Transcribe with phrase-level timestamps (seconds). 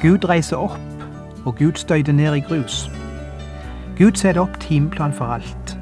[0.00, 0.80] Gud reiser opp,
[1.44, 2.90] og Gud støyter ned i grus.
[3.98, 5.76] Gud setter opp timeplan for alt,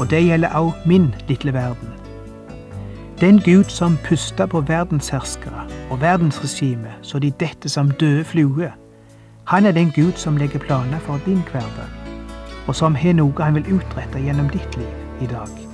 [0.00, 1.88] og det gjelder også min lille verden.
[3.20, 8.70] Den Gud som puster på verdensherskere og verdensregime så de detter som døde fluer,
[9.44, 11.88] han er den Gud som legger planer for din hverdag,
[12.66, 15.73] og som har noe han vil utrette gjennom ditt liv i dag.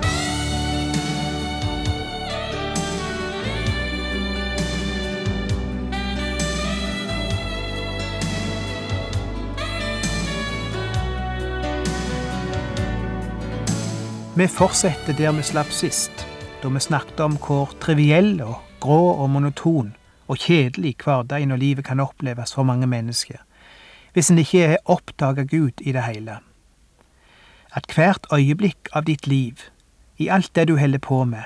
[14.41, 16.23] Vi fortsetter der vi slapp sist,
[16.63, 19.91] da vi snakket om hvor triviell og grå og monoton
[20.25, 23.37] og kjedelig hverdagen og livet kan oppleves for mange mennesker,
[24.13, 26.39] hvis en ikke har oppdaga Gud i det hele.
[27.77, 29.61] At hvert øyeblikk av ditt liv,
[30.17, 31.45] i alt det du holder på med,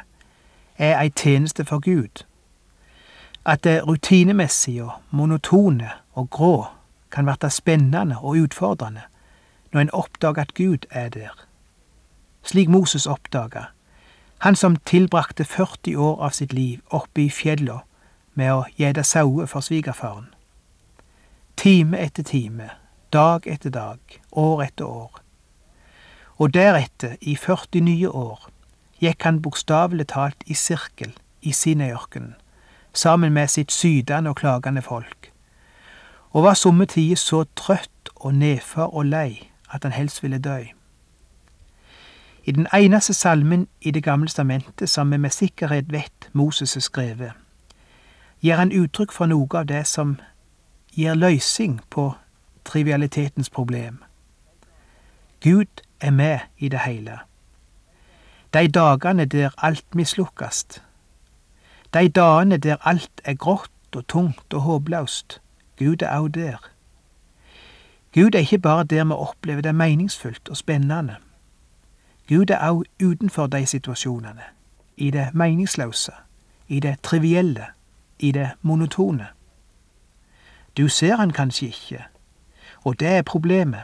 [0.78, 2.24] er ei tjeneste for Gud.
[3.46, 6.68] At det rutinemessige og monotone og grå
[7.12, 9.04] kan bli spennende og utfordrende
[9.74, 11.45] når en oppdager at Gud er der
[12.46, 13.66] slik Moses oppdaga,
[14.38, 17.82] han som tilbrakte 40 år av sitt liv oppe i fjella
[18.34, 20.28] med å gjete sauer for svigerfaren.
[21.58, 22.70] Time etter time,
[23.14, 24.00] dag etter dag,
[24.32, 25.22] år etter år.
[26.38, 28.50] Og deretter, i 40 nye år,
[29.00, 32.36] gikk han bokstavelig talt i sirkel i Sinaiørkenen,
[32.94, 35.32] sammen med sitt sydende og klagende folk,
[36.36, 40.75] og var somme tider så trøtt og nedfor og lei at han helst ville dø.
[42.48, 46.82] I den eneste salmen i Det gamle stamentet som vi med sikkerhet vet Moses har
[46.82, 47.32] skrevet,
[48.42, 50.20] gir han uttrykk for noe av det som
[50.94, 52.14] gir løsning på
[52.66, 54.04] trivialitetens problem.
[55.42, 57.20] Gud er med i det hele.
[58.54, 60.84] De dagene der alt mislukkast.
[61.94, 65.42] De dagene der alt er grått og tungt og håpløst.
[65.78, 66.62] Gud er òg der.
[68.14, 71.16] Gud er ikke bare der vi opplever det meningsfullt og spennende.
[72.28, 74.42] Gud er òg utenfor de situasjonene,
[74.98, 76.12] i det meningsløse,
[76.68, 77.66] i det trivielle,
[78.20, 79.28] i det monotone.
[80.78, 82.06] Du ser han kanskje ikke,
[82.84, 83.82] og det er problemet.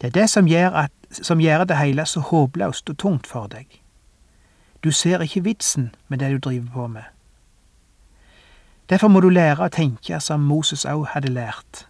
[0.00, 3.46] Det er det som gjør, at, som gjør det hele så håpløst og tungt for
[3.46, 3.66] deg.
[4.84, 7.02] Du ser ikke vitsen med det du driver på med.
[8.88, 11.86] Derfor må du lære å tenke som Moses òg hadde lært,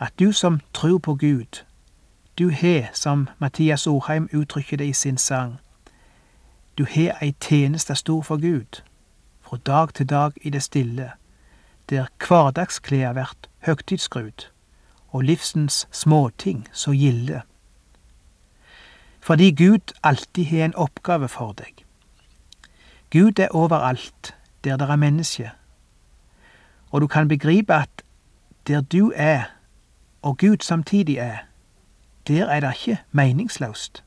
[0.00, 1.60] at du som tror på Gud,
[2.38, 5.58] du har, som Mathias Orheim uttrykker det i sin sang,
[6.78, 8.82] du har ei tjeneste stor for Gud,
[9.40, 11.12] fra dag til dag i det stille,
[11.90, 14.48] der hverdagskleda vert høgtidsskrudd,
[15.08, 17.42] og livsens småting så gilde.
[19.20, 21.84] Fordi Gud alltid har en oppgave for deg.
[23.10, 24.34] Gud er overalt
[24.64, 25.50] der det er mennesker,
[26.90, 28.02] og du kan begripe at
[28.66, 29.42] der du er,
[30.22, 31.36] og Gud samtidig er,
[32.28, 34.04] der er det ikke meningsløst.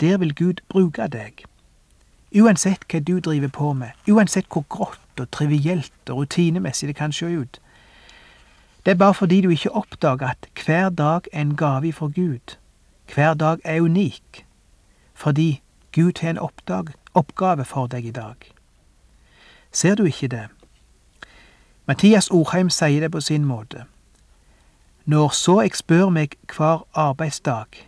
[0.00, 1.44] Der vil Gud bruke deg.
[2.36, 7.12] Uansett hva du driver på med, uansett hvor grått og trivielt og rutinemessig det kan
[7.12, 7.60] se ut.
[8.84, 12.56] Det er bare fordi du ikke oppdager at hver dag er en gave fra Gud.
[13.14, 14.46] Hver dag er unik.
[15.14, 15.62] Fordi
[15.92, 18.36] Gud har en oppdag, oppgave for deg i dag.
[19.72, 20.48] Ser du ikke det?
[21.86, 23.84] Mathias Orheim sier det på sin måte.
[25.08, 27.78] Når så eg spør meg hver arbeidsdag,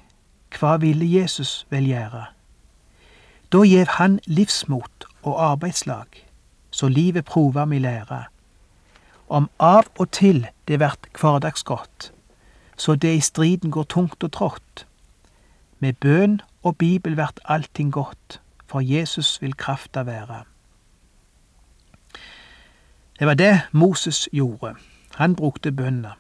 [0.57, 2.23] hva ville Jesus vel gjøre?
[3.53, 6.07] Da gjev han livsmot og arbeidslag,
[6.71, 8.23] så livet provar mi lære.
[9.29, 12.09] Om av og til det vert kvardagsgodt,
[12.77, 14.87] så det i striden går tungt og trått.
[15.79, 20.41] Med bøn og Bibel vert allting godt, for Jesus vil krafta være.
[23.19, 24.75] Det var det Moses gjorde.
[25.21, 26.17] Han brukte bønna.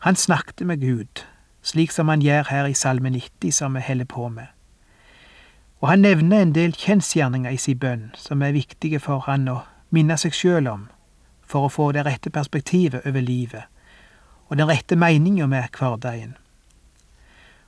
[0.00, 1.24] Han snakket med Gud,
[1.62, 4.46] slik som han gjør her i Salme 90, som vi holder på med.
[5.80, 9.58] Og han nevner en del kjensgjerninger i sin bønn som er viktige for han å
[9.90, 10.86] minne seg sjøl om,
[11.44, 13.68] for å få det rette perspektivet over livet
[14.50, 16.36] og den rette meninga med hverdagen.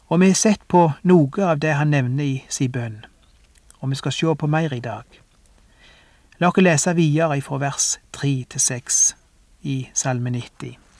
[0.09, 3.05] Og vi har sett på noe av det han nevner i sin bønn,
[3.81, 5.05] og vi skal se på mer i dag.
[6.41, 9.15] La oss lese videre fra vers tre til seks
[9.63, 10.92] i Salme 90.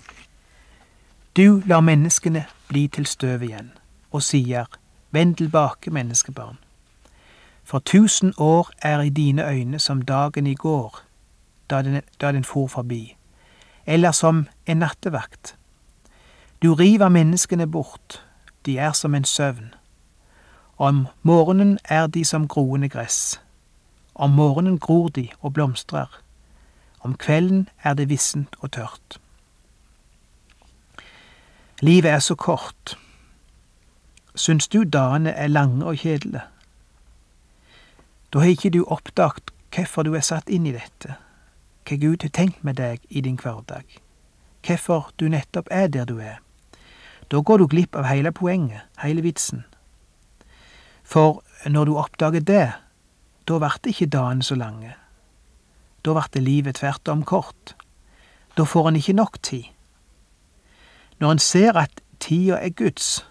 [1.37, 3.71] Du lar menneskene bli til støv igjen,
[4.11, 4.67] og sier,
[5.13, 6.59] Vend tilbake, menneskebarn.
[7.65, 11.01] For tusen år er i dine øyne som dagen i går,
[11.71, 13.17] da den, da den for forbi,
[13.87, 15.57] eller som en nattevakt.
[16.63, 18.25] Du river menneskene bort,
[18.67, 19.75] de er som en søvn.
[20.79, 23.41] Om morgenen er de som groende gress.
[24.15, 26.23] Om morgenen gror de og blomstrer.
[27.01, 29.22] Om kvelden er det vissent og tørt.
[31.85, 32.99] Livet er så kort.
[34.35, 36.45] Syns du dagene er lange og kjedelige?
[38.33, 41.17] Da har ikke du oppdaget hvorfor du er satt inn i dette,
[41.83, 43.83] hva Gud har tenkt med deg i din hverdag,
[44.63, 46.39] hvorfor du nettopp er der du er.
[47.27, 49.65] Da går du glipp av hele poenget, hele vitsen.
[51.03, 52.67] For når du oppdager det,
[53.51, 54.95] da vart ikke dagene så lange.
[56.07, 57.75] Da vart livet tvert om kort.
[58.55, 59.73] Da får en ikke nok tid.
[61.23, 61.91] Når en ser at
[62.21, 63.31] tida er Guds,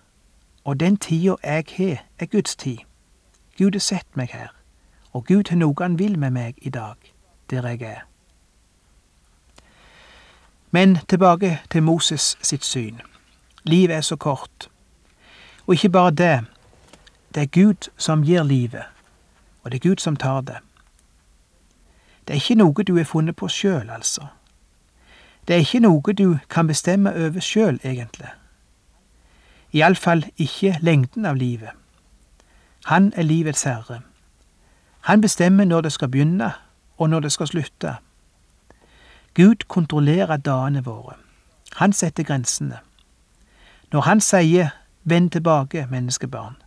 [0.63, 2.77] og den tida jeg har, er Guds tid.
[3.57, 4.47] Gud har sett meg her,
[5.11, 6.95] og Gud har noe han vil med meg i dag,
[7.49, 8.05] der jeg er.
[10.71, 13.01] Men tilbake til Moses sitt syn.
[13.63, 14.69] Livet er så kort.
[15.67, 16.45] Og ikke bare det,
[17.35, 18.87] det er Gud som gir livet,
[19.63, 20.63] og det er Gud som tar det.
[22.27, 24.31] Det er ikke noe du har funnet på sjøl, altså.
[25.51, 28.29] Det er ikke noe du kan bestemme over sjøl, egentlig.
[29.73, 31.75] Iallfall ikke lengden av livet.
[32.85, 33.99] Han er livets herre.
[35.01, 36.53] Han bestemmer når det skal begynne,
[36.97, 37.95] og når det skal slutte.
[39.33, 41.19] Gud kontrollerer dagene våre.
[41.75, 42.79] Han setter grensene.
[43.91, 44.69] Når han sier
[45.03, 46.63] 'vend tilbake, menneskebarn',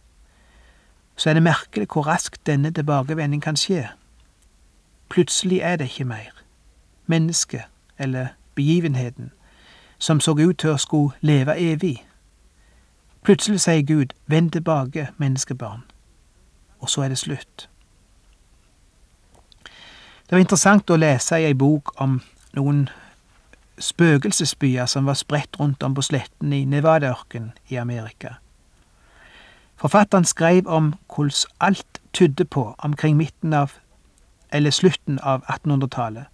[1.17, 3.89] så er det merkelig hvor raskt denne tilbakevending kan skje.
[5.09, 6.33] Plutselig er det ikke mer.
[7.07, 7.63] Mennesket,
[7.99, 9.33] eller begivenheten,
[9.99, 12.05] som så ut til å skulle leve evig,
[13.25, 15.83] Plutselig sier Gud, vend tilbake, menneskebarn.
[16.79, 17.69] Og så er det slutt.
[20.29, 22.19] Det var interessant å lese i ei bok om
[22.53, 22.83] noen
[23.81, 28.35] spøkelsesbyer som var spredt rundt om på sletten i Nevada-ørkenen i Amerika.
[29.81, 33.73] Forfatteren skrev om hvordan alt tydde på omkring midten av,
[34.53, 36.29] eller slutten av 1800-tallet,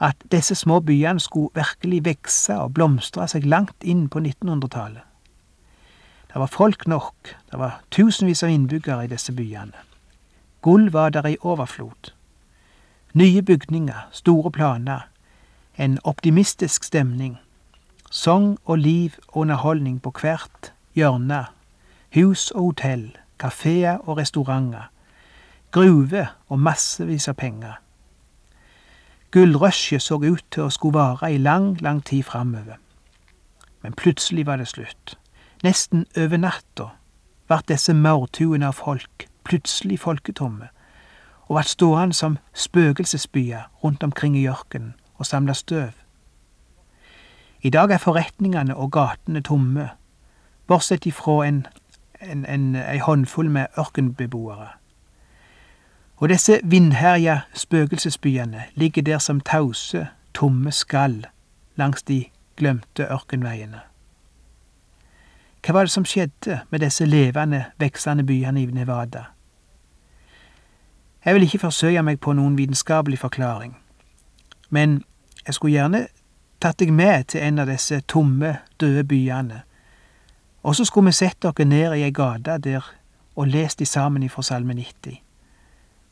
[0.00, 5.04] at disse små byene skulle virkelig vokse og blomstre seg langt inn på 1900-tallet.
[6.30, 9.76] Det var folk nok, det var tusenvis av innbyggere i disse byene.
[10.62, 12.12] Gull var der i overflod.
[13.12, 15.08] Nye bygninger, store planer,
[15.76, 17.38] en optimistisk stemning.
[18.10, 21.44] Sang og liv og underholdning på hvert hjørne.
[22.14, 24.90] Hus og hotell, kafeer og restauranter.
[25.70, 27.80] Gruve og massevis av penger.
[29.30, 32.76] Gullrushet så ut til å skulle vare i lang, lang tid framover.
[33.82, 35.18] Men plutselig var det slutt.
[35.62, 36.88] Nesten over natta
[37.48, 40.68] vart disse maurtuene av folk plutselig folketomme,
[41.48, 45.90] og vart stående som spøkelsesbyer rundt omkring i ørkenen og samla støv.
[47.62, 49.90] I dag er forretningene og gatene tomme,
[50.66, 51.66] bortsett ifra en,
[52.20, 54.68] en, en, ei håndfull med ørkenbeboere.
[56.20, 61.26] Og disse vindherja spøkelsesbyene ligger der som tause, tomme skall
[61.76, 62.24] langs de
[62.56, 63.80] glemte ørkenveiene.
[65.64, 69.24] Hva var det som skjedde med disse levende, veksende byene i Nevada?
[71.24, 73.76] Jeg vil ikke forsøke meg på noen vitenskapelig forklaring,
[74.70, 75.02] men
[75.46, 76.06] jeg skulle gjerne
[76.60, 79.62] tatt deg med til en av disse tomme, døde byene,
[80.62, 82.84] og så skulle vi sett dere ned i ei gate der
[83.36, 85.20] og lest de sammen ifra Salme 90,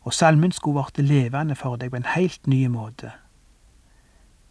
[0.09, 3.11] og salmen skulle blitt levende for deg på en helt ny måte.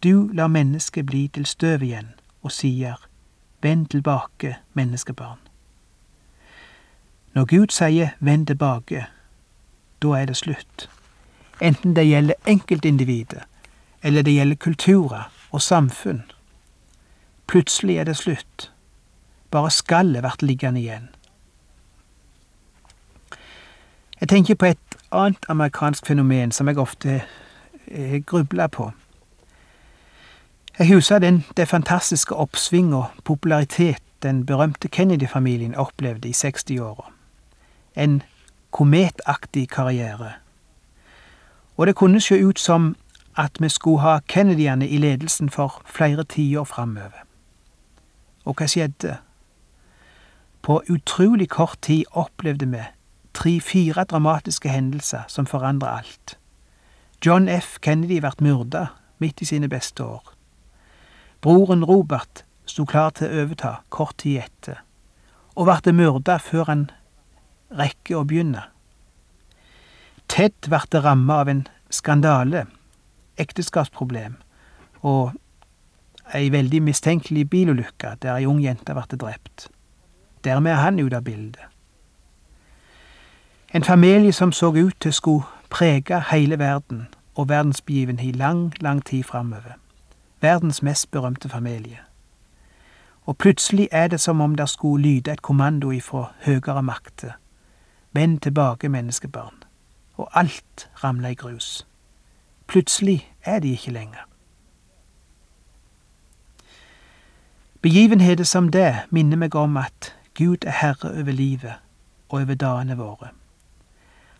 [0.02, 2.12] Du lar mennesket bli til støv igjen
[2.42, 3.00] og sier,
[3.62, 5.40] Vend tilbake, menneskebarn.
[7.34, 9.06] Når Gud sier vend tilbake,
[10.02, 10.86] da er det slutt.
[11.60, 13.42] Enten det gjelder enkeltindividet,
[14.02, 16.22] eller det gjelder kulturer og samfunn.
[17.46, 18.70] Plutselig er det slutt.
[19.50, 21.08] Bare skallet blir liggende igjen.
[24.20, 27.22] Jeg tenker på et annet amerikansk fenomen som jeg ofte
[28.26, 28.90] grubler på.
[30.78, 37.12] Jeg husker den, det fantastiske oppsving og popularitet den berømte Kennedy-familien opplevde i 60-åra.
[37.96, 38.22] En
[38.70, 40.32] kometaktig karriere.
[41.76, 42.96] Og det kunne se ut som
[43.36, 47.24] at vi skulle ha Kennedyene i ledelsen for flere tiår framover.
[48.44, 49.16] Og hva skjedde?
[50.62, 52.82] På utrolig kort tid opplevde vi
[53.38, 56.38] tre-fire dramatiske hendelser som forandrer alt.
[57.24, 57.78] John F.
[57.82, 58.88] Kennedy ble myrda
[59.22, 60.34] midt i sine beste år.
[61.42, 64.82] Broren Robert sto klar til å overta kort tid etter,
[65.54, 66.84] og ble myrda før han
[67.78, 68.66] rekke å begynne.
[70.28, 72.66] Ted ble ramma av en skandale,
[73.38, 74.36] ekteskapsproblem
[75.06, 75.32] og
[76.34, 79.68] ei veldig mistenkelig bilulykke der ei ung jente ble drept.
[80.44, 81.77] Dermed er han ute av bildet.
[83.74, 89.04] En familie som så ut til skulle prege hele verden og verdensbegivenhet i lang, lang
[89.04, 89.76] tid framover.
[90.40, 91.98] Verdens mest berømte familie.
[93.26, 97.30] Og plutselig er det som om det skulle lyde et kommando ifra høyere makter.
[98.12, 99.54] Vend tilbake, menneskebarn.
[100.16, 101.86] Og alt ramla i grus.
[102.66, 104.28] Plutselig er de ikke lenger.
[107.82, 111.74] Begivenheter som det minner meg om at Gud er herre over livet
[112.28, 113.28] og over dagene våre.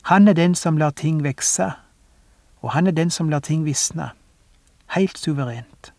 [0.08, 1.72] Han er den som lar ting vekse,
[2.60, 4.10] og han er den som lar ting visne.
[4.96, 5.92] Helt suverent.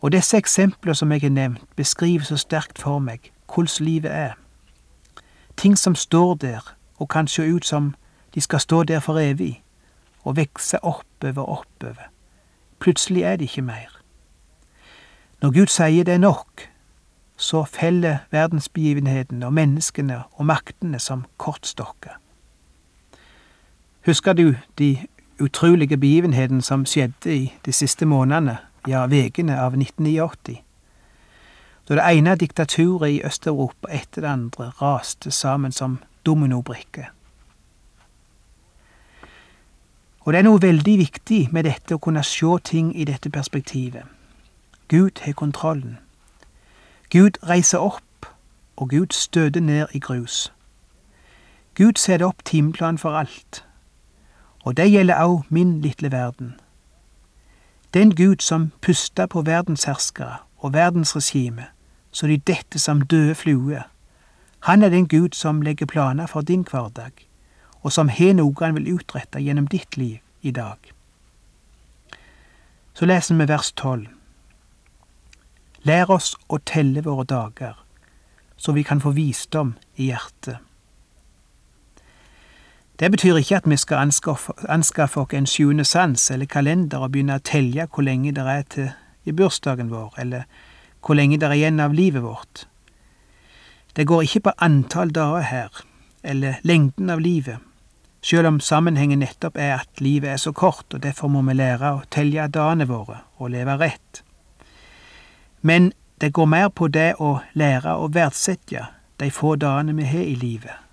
[0.00, 4.32] Og disse eksemplene som jeg har nevnt, beskriver så sterkt for meg hvordan livet er.
[5.56, 7.94] Ting som står der og kan se ut som
[8.34, 9.62] de skal stå der for evig,
[10.24, 12.10] og vokse oppover og oppover.
[12.78, 14.02] Plutselig er det ikke mer.
[15.42, 16.68] Når Gud sier det er nok,
[17.36, 22.18] så feller verdensbegivenhetene og menneskene og maktene som kortstokker.
[24.06, 24.98] Husker du de
[25.40, 30.62] utrolige begivenhetene som skjedde i de siste månedene, ja, ukene av 1989?
[31.88, 37.04] Da det ene diktaturet i Øst-Europa etter det andre raste sammen som dominobrikker.
[40.20, 44.02] Og det er noe veldig viktig med dette å kunne se ting i dette perspektivet.
[44.88, 45.98] Gud har kontrollen.
[47.10, 48.26] Gud reiser opp,
[48.76, 50.52] og Gud støter ned i grus.
[51.74, 53.64] Gud setter opp timeplan for alt,
[54.62, 56.54] og det gjelder òg min lille verden.
[57.94, 61.66] Den Gud som puster på verdens herskere og verdens regime,
[62.12, 63.82] så de detter som døde fluer.
[64.60, 67.12] Han er den Gud som legger planer for din hverdag,
[67.82, 70.78] og som har noe han vil utrette gjennom ditt liv i dag.
[72.94, 74.06] Så leser vi vers tolv.
[75.82, 77.74] Lær oss å telle våre dager,
[78.56, 80.62] så vi kan få visdom i hjertet.
[83.02, 87.10] Det betyr ikke at vi skal anskaffe, anskaffe oss en sjuende sans eller kalender og
[87.10, 88.92] begynne å telle hvor lenge det er til
[89.26, 90.44] i bursdagen vår, eller
[91.02, 92.68] hvor lenge det er igjen av livet vårt.
[93.96, 95.80] Det går ikke på antall dager her,
[96.22, 97.58] eller lengden av livet,
[98.22, 101.90] sjøl om sammenhengen nettopp er at livet er så kort, og derfor må vi lære
[101.96, 104.22] å telle dagene våre og leve rett.
[105.60, 105.90] Men
[106.22, 108.86] det går mer på det å lære å verdsette
[109.18, 110.91] de få dagene vi har i livet.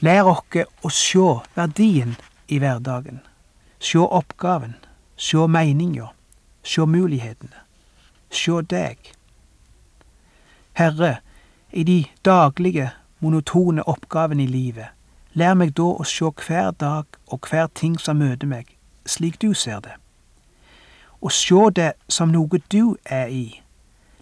[0.00, 2.16] Lær oss å se verdien
[2.48, 3.20] i hverdagen,
[3.78, 4.74] se oppgaven,
[5.16, 6.10] se meninga,
[6.62, 7.62] se mulighetene,
[8.30, 8.98] se deg.
[10.74, 11.18] Herre,
[11.70, 14.90] i de daglige, monotone oppgavene i livet,
[15.34, 18.68] Lær meg da å se hver dag og hver ting som møter meg,
[19.02, 19.96] slik du ser det.
[21.18, 23.46] Å se det som noe du er i,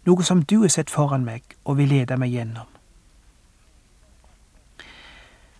[0.08, 2.71] noe som du har sett foran meg og vil lede meg gjennom.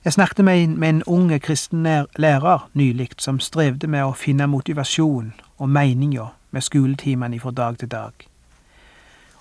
[0.05, 1.83] Jeg snakket med en, med en ung kristen
[2.17, 5.29] lærer nylig som strevde med å finne motivasjon
[5.59, 8.13] og meninga med skoletimene fra dag til dag.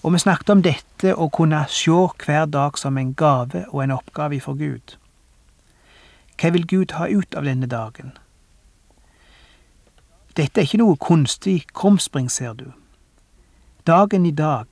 [0.04, 3.96] Og vi snakket om dette å kunne se hver dag som en gave og en
[3.98, 4.98] oppgave for Gud.
[6.38, 8.14] Hva vil Gud ha ut av denne dagen?
[10.38, 12.70] Dette er ikke noe kunstig krumspring, ser du.
[13.88, 14.68] Dagen i dag,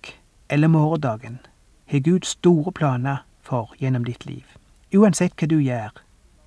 [0.49, 1.39] eller morgendagen,
[1.89, 4.58] har Gud store planer for gjennom ditt liv.
[4.95, 5.89] Uansett hva du gjør,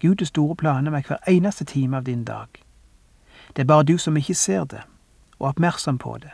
[0.01, 2.49] Gud har store planer med hver eneste time av din dag.
[3.57, 4.81] Det er bare du som ikke ser det,
[5.39, 6.33] og er oppmerksom på det.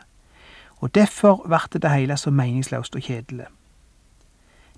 [0.80, 3.46] Og derfor ble det hele så meningsløst og kjedelig.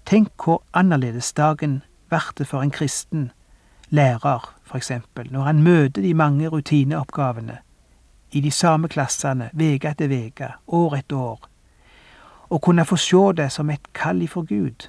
[0.06, 3.30] Tenk hvor annerledes dagen ble for en kristen
[3.90, 7.58] lærer, eksempel, når han møter de mange rutineoppgavene
[8.32, 11.48] i de samme klassene uke etter uke, år etter år,
[12.50, 14.88] og kunne få se det som et kall ifra Gud.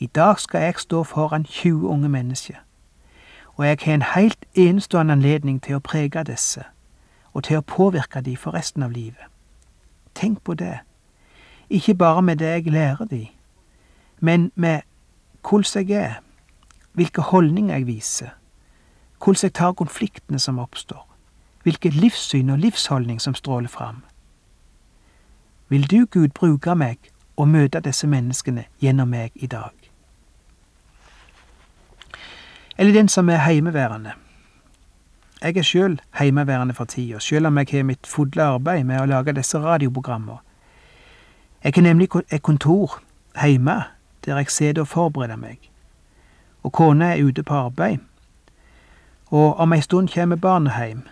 [0.00, 2.54] I dag skal jeg stå foran 20 unge mennesker,
[3.54, 6.62] og jeg har en helt enestående anledning til å prege disse,
[7.32, 9.28] og til å påvirke dem for resten av livet.
[10.14, 10.78] Tenk på det,
[11.70, 13.26] ikke bare med det jeg lærer dem,
[14.20, 14.80] men med
[15.48, 16.14] hvordan jeg er
[16.92, 18.30] hvilke holdninger jeg viser,
[19.24, 21.04] hvordan jeg tar konfliktene som oppstår,
[21.62, 24.00] hvilket livssyn og livsholdning som stråler fram.
[25.68, 29.79] Vil du, Gud, bruke meg og møte disse menneskene gjennom meg i dag?
[32.78, 34.12] Eller den som er heimeværende.
[35.42, 39.06] Jeg er sjøl heimeværende for tida, sjøl om jeg har mitt fulle arbeid med å
[39.08, 40.36] lage disse radioprogramma.
[41.64, 43.00] Jeg har nemlig et kontor
[43.36, 43.82] heime
[44.24, 45.70] der jeg sitter og forbereder meg,
[46.62, 47.98] og kona er ute på arbeid,
[49.30, 51.02] og om ei stund kommer barnet heim,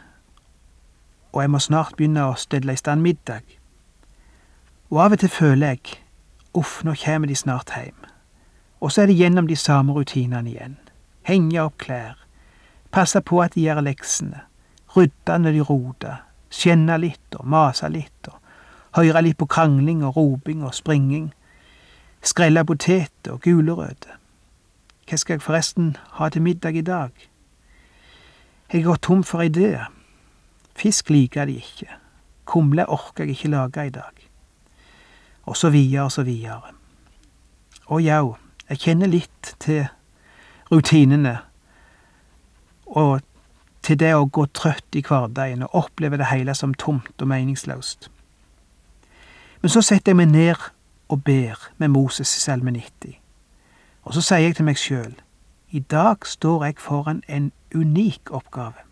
[1.33, 3.45] og jeg må snart begynne å stelle i stand middag.
[4.91, 6.03] Og av og til føler jeg
[6.53, 7.97] uff, nå kommer de snart hjem,
[8.81, 10.77] og så er det gjennom de samme rutinene igjen.
[11.29, 12.17] Henge opp klær,
[12.91, 14.47] passe på at de gjør leksene,
[14.97, 18.39] rydde når de roter, skjenne litt og mase litt og
[18.97, 21.29] høre litt på krangling og roping og springing,
[22.25, 24.17] skrelle poteter og gulrøtter.
[25.09, 27.13] Hva skal jeg forresten ha til middag i dag?
[28.73, 29.87] Jeg går tom for ideer.
[30.77, 31.89] Fisk liker de ikke.
[32.45, 34.27] Kumle orker jeg ikke lage i dag.
[35.49, 36.75] Og så videre og så videre.
[37.89, 38.37] Å jau,
[38.69, 39.87] jeg kjenner litt til
[40.73, 41.39] rutinene
[42.87, 43.21] og
[43.83, 48.11] til det å gå trøtt i hverdagen og oppleve det hele som tomt og meningsløst.
[49.63, 50.69] Men så setter jeg meg ned
[51.09, 53.17] og ber med Moses i Salme 90.
[54.03, 55.15] Og så sier jeg til meg sjøl,
[55.71, 58.85] i dag står jeg foran en unik oppgave.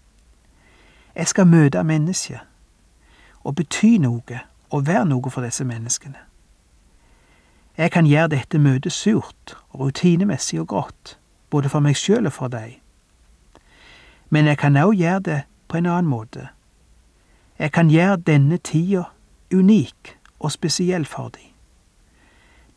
[1.17, 2.43] Jeg skal møte mennesker
[3.45, 4.41] og bety noe
[4.71, 6.19] og være noe for disse menneskene.
[7.77, 11.19] Jeg kan gjøre dette møtet surt og rutinemessig og grått,
[11.51, 12.81] både for meg sjøl og for deg.
[14.31, 16.49] Men jeg kan òg gjøre det på en annen måte.
[17.59, 19.03] Jeg kan gjøre denne tida
[19.55, 21.53] unik og spesiell for dem.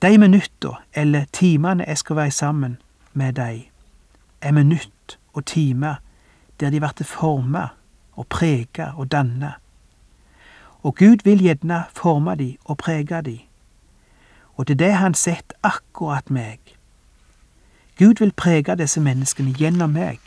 [0.01, 2.77] De minutter eller timene jeg skal være sammen
[3.13, 3.61] med dem,
[4.41, 5.95] er minutt og timer
[6.59, 7.67] der de blir forma
[8.13, 9.53] og prega og danna.
[10.83, 13.39] Og Gud vil gjerne forme de og prege de.
[14.55, 16.68] Og det har han sett akkurat meg.
[17.99, 20.19] Gud vil prege disse menneskene gjennom meg,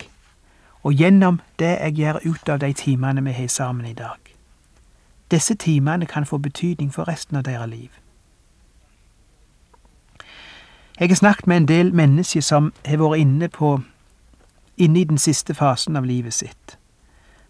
[0.83, 4.19] og gjennom det jeg gjør ut av de timene vi har sammen i dag.
[5.31, 7.89] Disse timene kan få betydning for resten av deres liv.
[11.01, 13.81] Jeg har snakket med en del mennesker som har vært inne på
[14.77, 16.77] inne i den siste fasen av livet sitt,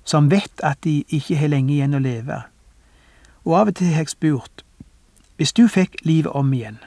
[0.05, 2.45] som vet at de ikke har lenge igjen å leve.
[3.45, 4.65] Og av og til har jeg spurt,
[5.37, 6.79] hvis du fikk livet om igjen,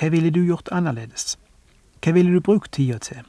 [0.00, 1.36] hva ville du gjort annerledes?
[2.00, 3.24] Hva ville du brukt tida til?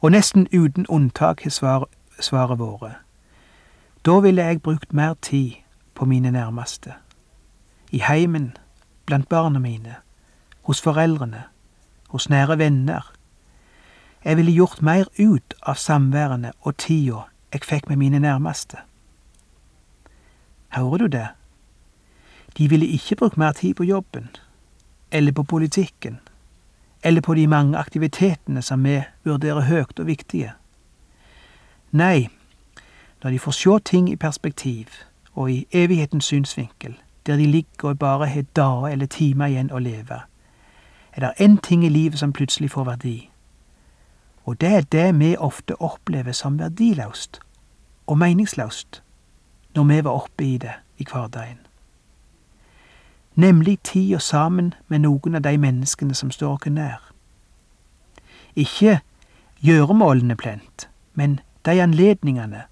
[0.00, 1.86] Og nesten uten unntak har svar,
[2.20, 2.98] svaret vært,
[4.06, 5.62] da ville jeg brukt mer tid
[5.94, 6.94] på mine nærmeste,
[7.90, 8.56] i heimen,
[9.06, 9.96] blant barna mine,
[10.62, 11.42] hos foreldrene,
[12.08, 13.12] hos nære venner,
[14.24, 18.78] jeg ville gjort mer ut av samværene og tida jeg fikk med mine nærmeste.
[20.72, 21.28] Hører du det?
[22.58, 24.30] De ville ikke brukt mer tid på jobben,
[25.10, 26.20] eller på politikken,
[27.02, 30.52] eller på de mange aktivitetene som vi vurderer høyt og viktige.
[31.90, 32.28] Nei,
[33.22, 34.86] når de får se ting i perspektiv
[35.34, 36.94] og i evighetens synsvinkel,
[37.26, 40.22] der de ligger og bare har dager eller timer igjen å leve,
[41.12, 43.32] er det én ting i livet som plutselig får verdi
[44.44, 47.40] og det er det vi ofte opplever som verdiløst
[48.06, 49.02] og meningsløst
[49.74, 51.58] når vi var oppe i det i hverdagen.
[53.34, 57.00] Nemlig tida sammen med noen av de menneskene som står oss nær.
[58.56, 59.00] Ikke
[59.60, 62.64] gjøremålene plent, men de anledningene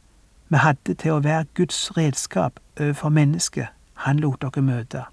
[0.49, 3.69] vi hadde til å være Guds redskap overfor mennesket
[4.05, 5.05] han lot dere møte.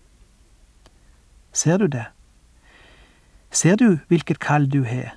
[1.54, 2.06] Ser du det?
[3.52, 5.16] Ser du hvilket kall du har?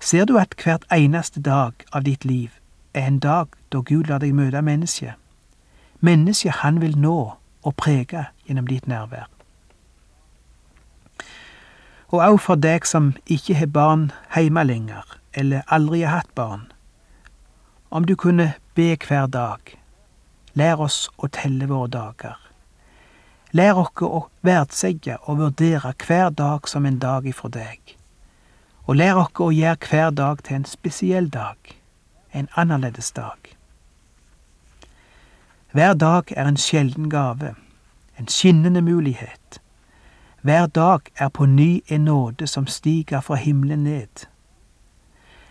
[0.00, 2.50] Ser du at hvert eneste dag av ditt liv
[2.94, 5.14] er en dag da Gud lar deg møte mennesket?
[6.00, 9.26] Mennesket han vil nå og prege gjennom ditt nærvær.
[12.12, 14.04] Og òg for deg som ikke har barn
[14.36, 16.68] hjemme lenger, eller aldri har hatt barn.
[17.90, 19.74] Om du kunne be hver dag,
[20.54, 22.38] lær oss å telle våre dager.
[23.50, 27.96] Lær oss å verdsette og vurdere hver dag som en dag ifra deg
[28.84, 31.56] og lær oss å gjøre hver dag til en spesiell dag,
[32.32, 33.38] en annerledes dag.
[35.74, 37.54] Hver dag er en sjelden gave,
[38.18, 39.62] en skinnende mulighet.
[40.42, 44.26] Hver dag er på ny en nåde som stiger fra himmelen ned.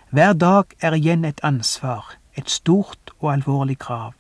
[0.09, 4.13] Hver dag er igjen et ansvar, et stort og alvorlig krav.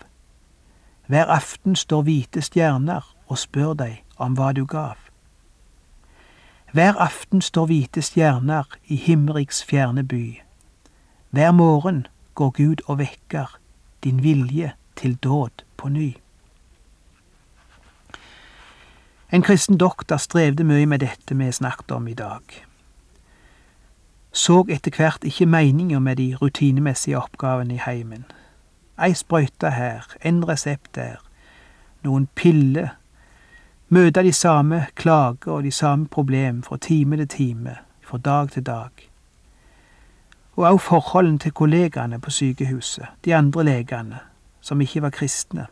[1.07, 4.99] Hver aften står hvite stjerner og spør deg om hva du gav.
[6.73, 10.41] Hver aften står hvite stjerner i himmeriks fjerne by.
[11.29, 13.59] Hver morgen går Gud og vekker
[14.03, 16.13] din vilje til dåd på ny.
[19.33, 22.41] En kristen doktor strevde mye med dette vi snakket om i dag.
[24.33, 28.25] Så etter hvert ikke meninga med de rutinemessige oppgavene i heimen.
[29.01, 31.17] Ei sprøyte her, en resept der,
[32.03, 32.93] noen piller
[33.93, 38.65] Møte de samme klager og de samme problem fra time til time, fra dag til
[38.65, 38.89] dag.
[40.55, 44.19] Og også forholdene til kollegaene på sykehuset, de andre legene,
[44.63, 45.67] som ikke var kristne.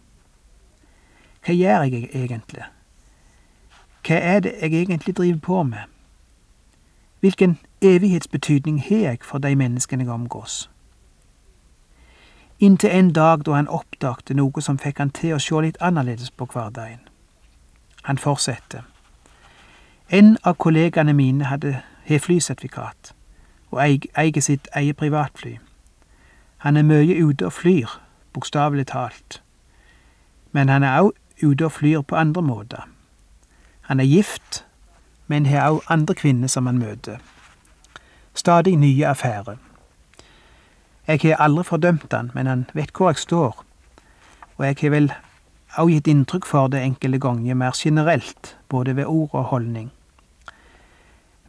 [1.45, 2.67] Hva gjør jeg egentlig?
[4.06, 5.88] Hva er det jeg egentlig driver på med?
[7.19, 10.69] Hvilken evighetsbetydning har jeg for de menneskene jeg omgås?
[12.60, 16.32] Inntil en dag da han oppdagte noe som fikk han til å se litt annerledes
[16.32, 16.99] på hverdagen.
[18.04, 18.84] Han fortsetter.
[20.10, 23.13] En av kollegaene mine hadde har flysertifikat
[23.71, 25.58] og eier sitt eget privatfly.
[26.58, 28.00] Han er mye ute og flyr,
[28.34, 29.41] bokstavelig talt.
[30.52, 31.12] Men han er òg
[31.44, 32.88] ute og flyr på andre måter.
[33.82, 34.65] Han er gift,
[35.28, 37.17] men har òg andre kvinner som han møter.
[38.34, 39.58] Stadig nye affærer.
[41.08, 43.65] Jeg har aldri fordømt han, men han vet hvor jeg står,
[44.58, 45.12] og jeg har vel
[45.80, 49.91] òg gitt inntrykk for det enkelte ganger mer generelt, både ved ord og holdning.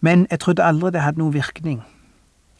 [0.00, 1.82] Men jeg trodde aldri det hadde noen virkning.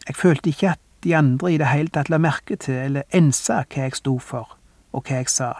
[0.07, 3.63] Jeg følte ikke at de andre i det hele tatt la merke til eller ensa
[3.63, 4.57] hva jeg sto for,
[4.93, 5.51] og hva jeg sa,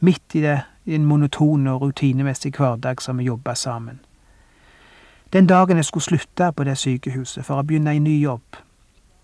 [0.00, 4.00] midt i, det, i den monotone og rutinemessige hverdag som vi jobba sammen.
[5.32, 8.60] Den dagen jeg skulle slutte på det sykehuset for å begynne i ny jobb,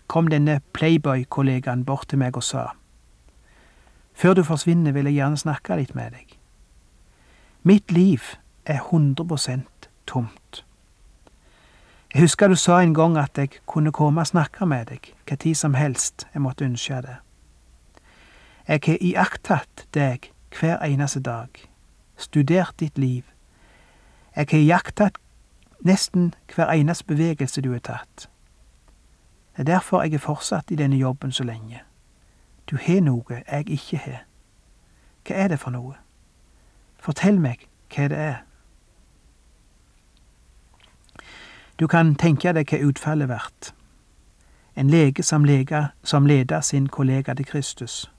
[0.07, 2.72] kom denne playboy-kollegaen bort til meg og sa,
[4.14, 6.37] Før du forsvinner, vil jeg gjerne snakke litt med deg.
[7.62, 8.22] Mitt liv
[8.66, 10.64] er 100% tomt.
[12.14, 15.37] Jeg husker du sa en gang at jeg kunne komme og snakke med deg hva
[15.37, 17.16] tid som helst jeg måtte ønske det.
[18.68, 21.48] Jeg har iakttatt deg hver eneste dag,
[22.16, 23.24] studert ditt liv.
[24.37, 25.18] Jeg har iakttatt
[25.83, 28.29] nesten hver eneste bevegelse du har tatt.
[29.57, 31.83] Det er derfor jeg er fortsatt i denne jobben så lenge.
[32.70, 34.22] Du har noe jeg ikke har.
[35.27, 35.98] Hva er det for noe?
[36.98, 38.42] Fortell meg hva det er.
[41.80, 43.74] Du kan tenke deg hva utfallet vert.
[44.76, 48.10] En lege som, lega, som leda sin kollega til Kristus.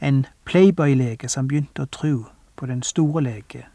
[0.00, 2.24] En playboy-lege som begynte å tro
[2.56, 3.66] på den store lege.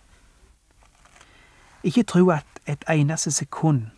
[1.83, 3.91] Ikke tro at et eneste sekund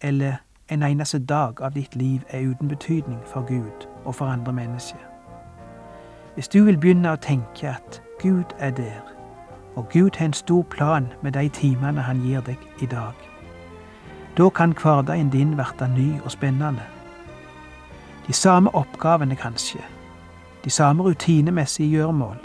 [0.00, 0.36] eller
[0.68, 5.00] en eneste dag av ditt liv er uten betydning for Gud og for andre mennesker.
[6.34, 9.02] Hvis du vil begynne å tenke at Gud er der,
[9.76, 13.31] og Gud har en stor plan med de timene han gir deg i dag,
[14.38, 16.82] da kan hverdagen din verte ny og spennende.
[18.26, 19.80] De samme oppgavene, kanskje.
[20.64, 22.36] De samme rutinemessige gjøremål.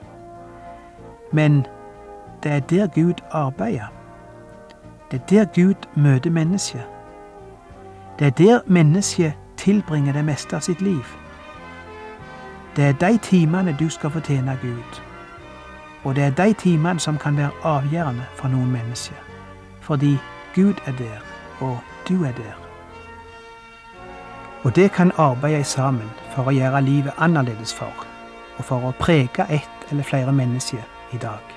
[1.31, 1.65] Men
[2.43, 3.91] det er der Gud arbeider.
[5.11, 6.83] Det er der Gud møter mennesket.
[8.19, 11.03] Det er der mennesket tilbringer det meste av sitt liv.
[12.75, 15.01] Det er de timene du skal fortjene Gud.
[16.03, 19.15] Og det er de timene som kan være avgjørende for noen mennesker.
[19.81, 20.17] Fordi
[20.55, 22.55] Gud er der og du er der.
[24.63, 28.07] Og det kan arbeide sammen for å gjøre livet annerledes for,
[28.57, 31.56] og for å prege ett eller flere mennesker i dag.